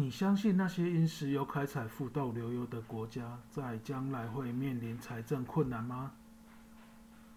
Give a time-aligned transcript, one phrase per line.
[0.00, 6.12] 你相信那些因石油开采富到流油的国家，在将来会面临财政困难吗？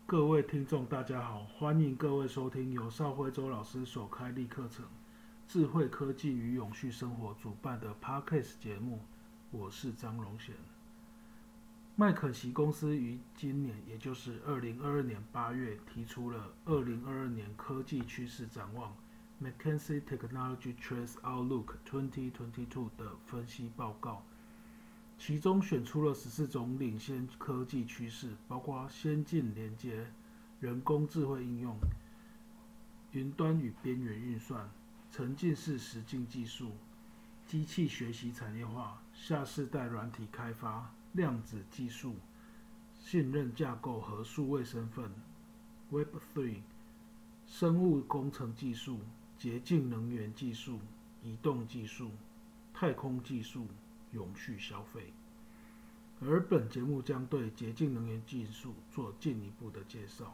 [0.06, 4.86] 各位听众，大家好，欢迎各位收听由邵辉周老师所开立课程
[5.46, 9.02] 《智慧科技与永续生活》主办的 Podcast 节目。
[9.52, 10.56] 我是张荣贤。
[11.98, 18.96] 麦肯锡公司于今年，也就是二零二二年八月，提出了二零二二年科技趋势展望
[19.42, 24.24] （McKinsey Technology Trends Outlook 2022） 的分析报告。
[25.18, 30.12] 其中选出了十四种领先科技趋势，包括先进连接、
[30.60, 31.78] 人工智慧应用、
[33.12, 34.70] 云端与边缘运算、
[35.12, 36.72] 沉浸式实境技术、
[37.46, 42.16] 机器学习产业化、下世代软体开发、量子技术、
[43.00, 45.10] 信任架构和数位身份、
[45.92, 46.56] Web3、
[47.46, 49.00] 生物工程技术、
[49.44, 50.80] 洁净能源技术、
[51.22, 52.12] 移动技术、
[52.74, 53.68] 太空技术。
[54.14, 55.12] 永续消费，
[56.22, 60.34] 而本节目将对洁净能源技术做进一步的介绍。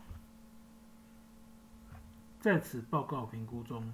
[2.40, 3.92] 在此报告评估中，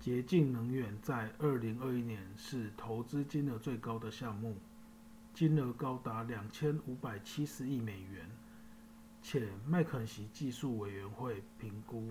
[0.00, 4.56] 洁净能源在二零二一年是投资金额最高的项目，
[5.32, 8.28] 金额高达两千五百七十亿美元，
[9.22, 12.10] 且麦肯锡技术委员会评估。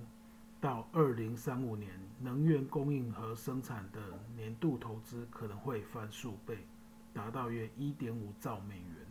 [0.59, 6.65] 到二零三五年，能源供应和生产的年度投资可能会翻数倍。
[7.13, 9.07] 达到约一点五兆美元，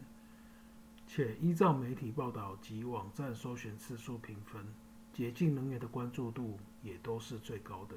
[1.09, 4.65] 且依照媒体报道及网站搜寻次数评分，
[5.13, 7.97] 洁净能源的关注度也都是最高的。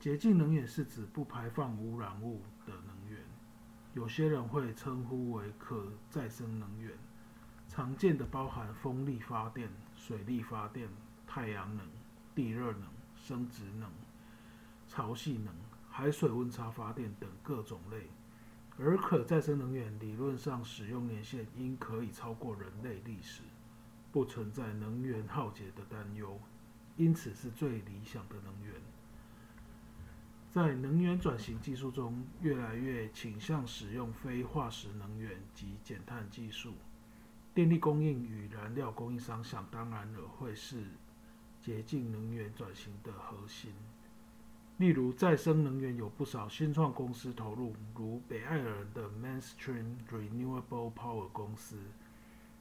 [0.00, 3.20] 洁净能源是指不排放污染物的能源，
[3.92, 6.92] 有些人会称呼为可再生能源。
[7.68, 10.88] 常见的包含风力发电、水力发电、
[11.26, 11.86] 太阳能、
[12.34, 12.82] 地热能、
[13.16, 13.90] 生殖能、
[14.88, 15.54] 潮汐能、
[15.90, 18.08] 海水温差发电等各种类。
[18.78, 23.40] 而可再生能源理论上使用年限应可以超过人类历史，
[24.12, 26.38] 不存在能源耗竭的担忧，
[26.98, 28.74] 因此是最理想的能源。
[30.50, 36.74] 在能源转型技术中，越来越倾向使用非化石能源及减碳技术。
[37.54, 40.84] 电力供应与燃料供应商想当然了会是
[41.66, 43.72] 洁净能源转型的核心。
[44.76, 51.76] 例如，再生能源有不少新创公司投入，如北爱尔兰的 Mainstream Renewable Power 公司，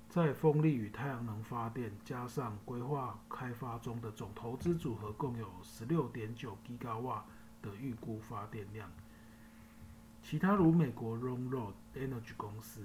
[0.10, 7.24] 在风力与太阳能发电加上规划开发中的总投资组合，共有十六点九吉瓦
[7.62, 8.90] 的预估发电量。
[10.24, 12.82] 其他如美国 Longroad Energy 公司。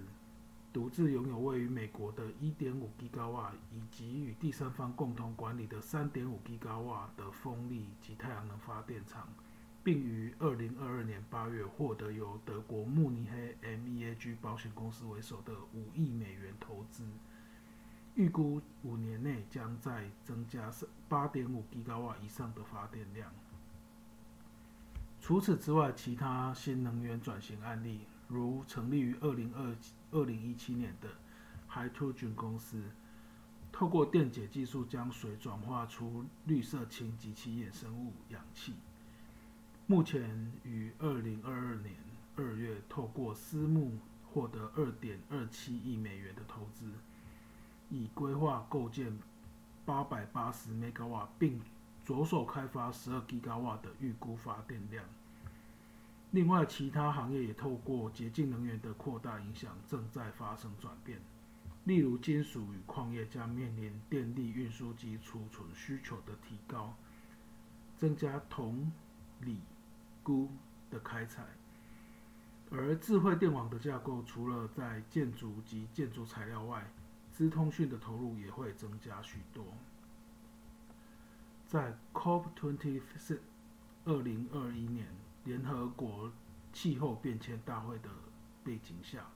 [0.73, 9.27] 独自拥有位于美国的1.5吉瓦，以及与第三方共同管理的3.5吉瓦的风力及太阳能发电厂，
[9.83, 17.03] 并于2022年8月获得由德国慕尼黑 MEAG 保险公司为首的5亿美元投资，
[18.15, 20.71] 预估五年内将再增加
[21.09, 23.33] 8.5吉瓦以上的发电量。
[25.21, 28.07] 除此之外，其他新能源转型案例。
[28.31, 29.77] 如成立于二零二
[30.13, 31.09] 二零一七年的
[31.69, 32.81] Hydrogen 公司，
[33.73, 38.75] 透过电解技术将水转化出绿色氢及其衍生物氧气。
[39.87, 41.97] 目前于二零二二年
[42.37, 43.99] 二月透过私募
[44.33, 46.87] 获得二点二七亿美元的投资，
[47.91, 49.19] 已规划构建
[49.85, 51.61] 八百八十 m 瓦，并
[52.05, 55.05] 着手开发十二吉瓦的预估发电量。
[56.33, 61.21] 另外，其他行业也透过洁净能源的扩大影响，正在发生转变。
[61.85, 66.95] 例如，金属与矿业将面临电力运输及储存需求的提高，
[67.97, 68.93] 增加铜、
[69.41, 69.59] 锂、
[70.23, 70.49] 钴
[70.89, 71.45] 的开采。
[72.71, 76.89] 而智慧电网的架构，除了在建筑及建筑材料外，
[77.33, 79.65] 资通讯的投入也会增加许多。
[81.67, 83.39] 在 COP24
[84.05, 85.09] 二零二一年。
[85.45, 86.31] 联合国
[86.72, 88.09] 气候变迁大会的
[88.63, 89.27] 背景下，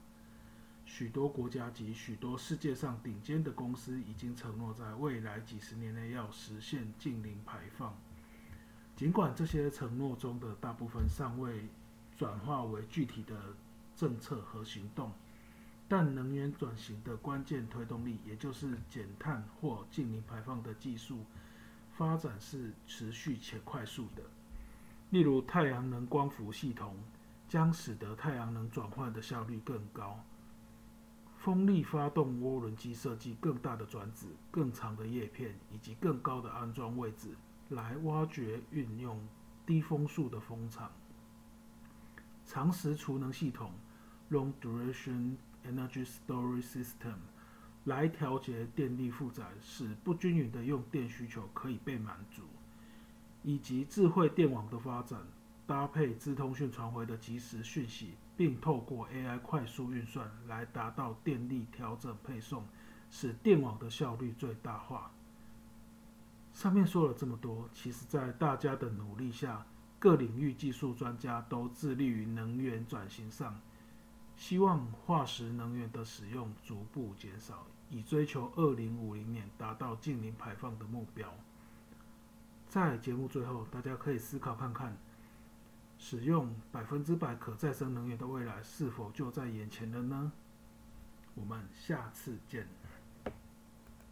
[0.85, 7.95] 许多国家及许多世界上顶尖的公司已经承诺在未来几十年内要实现净零排放。
[8.95, 11.67] 尽管这些承诺中的大部分尚未
[12.15, 13.35] 转化为具体的
[13.95, 15.11] 政策和行动，
[15.89, 21.25] 但能源转型的关键推动力，也就是减碳或净零排放的技术
[21.93, 24.23] 发展是持续且快速的。
[25.15, 26.97] 例如，太阳能光伏系统
[27.47, 30.19] 将使得太阳能转换的效率更高；
[31.37, 37.33] 风力发动涡轮机设计更大的转子、更长的叶片以及更高的安装位置，
[37.69, 39.25] 来挖掘运用
[39.65, 40.91] 低风速的风场。
[42.43, 43.71] 长时储能系统
[44.31, 47.15] （Long Duration Energy Storage System）
[47.85, 52.41] 来调节电力负载，使不均匀的用电需求可以被满足，
[53.45, 55.19] 以及智慧电网的发展，
[55.67, 62.63] 搭配资通讯传回的即时讯息，并透过 AI 快速运算来达到电力调整配送，
[63.11, 65.11] 使电网的效率最大化。
[66.53, 69.63] 上面说了这么多，其实，在大家的努力下，
[69.99, 73.61] 各领域技术专家都致力于能源转型上，
[74.35, 81.31] 希望化石能源的使用逐步减少，以追求二零五零年达到净零排放的目标。
[82.75, 84.97] 在节目最后，大家可以思考看看，
[85.97, 90.29] 使用百分之百可再生能源的未来是否就在眼前了呢？
[91.35, 92.67] 我们下次见。